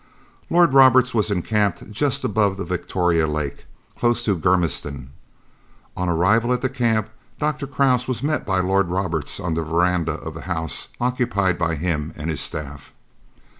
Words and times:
Lord 0.49 0.73
Roberts 0.73 1.13
was 1.13 1.29
encamped 1.29 1.91
just 1.91 2.23
above 2.23 2.57
the 2.57 2.65
Victoria 2.65 3.27
Lake, 3.27 3.65
close 3.95 4.23
to 4.25 4.35
Germiston. 4.35 5.09
On 5.95 6.09
arrival 6.09 6.51
at 6.53 6.61
the 6.61 6.69
camp 6.69 7.07
Dr. 7.39 7.67
Krause 7.67 8.07
was 8.07 8.23
met 8.23 8.43
by 8.43 8.61
Lord 8.61 8.87
Roberts 8.89 9.39
on 9.39 9.53
the 9.53 9.61
verandah 9.61 10.13
of 10.19 10.33
the 10.33 10.41
house 10.49 10.87
occupied 10.99 11.59
by 11.59 11.75
him 11.75 12.13
and 12.15 12.31
his 12.31 12.41
staff. 12.41 12.95